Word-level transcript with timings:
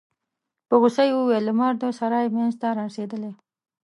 په 0.67 0.75
غوسه 0.81 1.03
يې 1.07 1.13
وویل: 1.17 1.43
لمر 1.47 1.73
د 1.81 1.83
سرای 1.99 2.27
مينځ 2.35 2.53
ته 2.61 2.67
رارسيدلی. 2.77 3.31